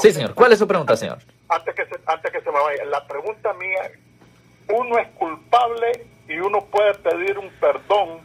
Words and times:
Sí, 0.00 0.12
señor. 0.12 0.34
¿Cuál 0.34 0.52
es 0.52 0.58
su 0.58 0.66
pregunta, 0.66 0.96
señor? 0.96 1.18
Antes 1.48 1.74
que, 1.74 1.86
se, 1.86 1.94
antes 2.06 2.32
que 2.32 2.40
se 2.40 2.50
me 2.50 2.60
vaya, 2.60 2.84
la 2.86 3.06
pregunta 3.06 3.52
mía, 3.54 3.90
uno 4.68 4.98
es 4.98 5.08
culpable 5.10 6.06
y 6.28 6.38
uno 6.38 6.64
puede 6.64 6.94
pedir 6.94 7.38
un 7.38 7.50
perdón, 7.60 8.20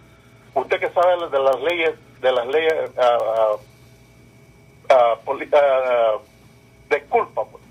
usted 0.55 0.79
que 0.79 0.89
sabe 0.89 1.29
de 1.29 1.39
las 1.39 1.61
leyes, 1.61 1.91
de 2.19 2.31
las 2.31 2.47
leyes 2.47 2.73
uh, 2.97 3.57
uh, 4.93 6.21
de 6.89 7.03
culpa, 7.03 7.45
pues. 7.45 7.63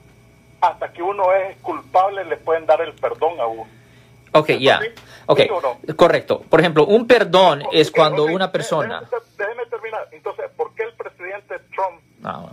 hasta 0.61 0.93
que 0.93 1.03
uno 1.03 1.33
es 1.33 1.57
culpable 1.59 2.25
le 2.25 2.37
pueden 2.37 2.67
dar 2.67 2.81
el 2.81 2.95
perdón 2.95 3.41
a 3.41 3.47
uno. 3.47 3.69
Ok, 4.33 4.51
ya. 4.61 4.81
Okay. 5.27 5.49
Correcto. 5.97 6.43
Por 6.49 6.61
ejemplo, 6.61 6.87
un 6.87 7.07
perdón 7.07 7.65
es 7.73 7.91
cuando 7.91 8.25
una 8.25 8.51
persona... 8.51 9.03
Déjeme, 9.37 9.67
terminar. 9.67 10.09
Entonces, 10.13 10.47
¿por 10.57 10.73
qué 10.75 10.85
el 10.85 10.93
presidente 10.95 11.59
Trump, 11.75 12.01
ah, 12.25 12.49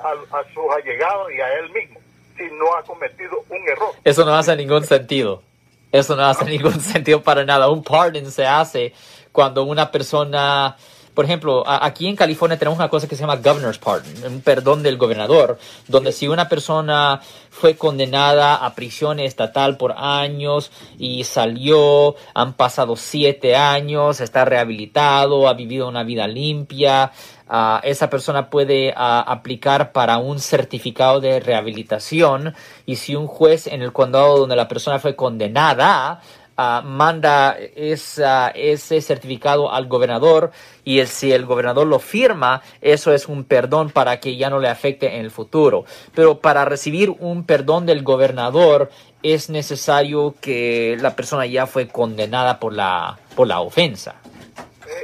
a, 0.00 0.36
a, 0.38 0.44
sus 0.54 0.64
allegados 0.76 1.32
y 1.32 1.40
a 1.40 1.58
él 1.58 1.70
mismo 1.70 1.98
si 2.36 2.44
no 2.56 2.74
ha 2.76 2.82
cometido 2.82 3.44
un 3.48 3.68
error? 3.68 3.90
Eso 4.04 4.24
no 4.24 4.34
hace 4.34 4.54
ningún 4.56 4.84
sentido. 4.84 5.42
Eso 5.90 6.16
no 6.16 6.24
hace 6.24 6.44
ningún 6.46 6.80
sentido 6.80 7.22
para 7.22 7.44
nada. 7.44 7.68
Un 7.68 7.82
pardon 7.82 8.30
se 8.30 8.46
hace 8.46 8.92
cuando 9.32 9.64
una 9.64 9.90
persona 9.90 10.76
por 11.18 11.24
ejemplo, 11.24 11.64
aquí 11.66 12.06
en 12.06 12.14
California 12.14 12.56
tenemos 12.56 12.78
una 12.78 12.88
cosa 12.88 13.08
que 13.08 13.16
se 13.16 13.22
llama 13.22 13.34
governor's 13.34 13.78
pardon, 13.78 14.12
un 14.24 14.40
perdón 14.40 14.84
del 14.84 14.96
gobernador, 14.96 15.58
donde 15.88 16.12
si 16.12 16.28
una 16.28 16.48
persona 16.48 17.20
fue 17.50 17.74
condenada 17.74 18.54
a 18.54 18.72
prisión 18.76 19.18
estatal 19.18 19.76
por 19.76 19.96
años 19.98 20.70
y 20.96 21.24
salió, 21.24 22.14
han 22.34 22.52
pasado 22.52 22.94
siete 22.94 23.56
años, 23.56 24.20
está 24.20 24.44
rehabilitado, 24.44 25.48
ha 25.48 25.54
vivido 25.54 25.88
una 25.88 26.04
vida 26.04 26.28
limpia, 26.28 27.10
uh, 27.50 27.80
esa 27.82 28.08
persona 28.08 28.48
puede 28.48 28.90
uh, 28.90 28.94
aplicar 29.26 29.90
para 29.90 30.18
un 30.18 30.38
certificado 30.38 31.20
de 31.20 31.40
rehabilitación 31.40 32.54
y 32.86 32.94
si 32.94 33.16
un 33.16 33.26
juez 33.26 33.66
en 33.66 33.82
el 33.82 33.92
condado 33.92 34.38
donde 34.38 34.54
la 34.54 34.68
persona 34.68 35.00
fue 35.00 35.16
condenada 35.16 36.20
Uh, 36.58 36.82
manda 36.82 37.56
esa, 37.76 38.48
ese 38.48 39.00
certificado 39.00 39.72
al 39.72 39.86
gobernador 39.86 40.50
y 40.82 40.98
el, 40.98 41.06
si 41.06 41.30
el 41.30 41.46
gobernador 41.46 41.86
lo 41.86 42.00
firma, 42.00 42.62
eso 42.80 43.14
es 43.14 43.28
un 43.28 43.44
perdón 43.44 43.90
para 43.90 44.18
que 44.18 44.36
ya 44.36 44.50
no 44.50 44.58
le 44.58 44.68
afecte 44.68 45.06
en 45.06 45.20
el 45.20 45.30
futuro. 45.30 45.84
Pero 46.16 46.40
para 46.40 46.64
recibir 46.64 47.10
un 47.20 47.44
perdón 47.44 47.86
del 47.86 48.02
gobernador 48.02 48.90
es 49.22 49.50
necesario 49.50 50.34
que 50.40 50.96
la 51.00 51.14
persona 51.14 51.46
ya 51.46 51.68
fue 51.68 51.86
condenada 51.86 52.58
por 52.58 52.72
la, 52.72 53.20
por 53.36 53.46
la 53.46 53.60
ofensa. 53.60 54.16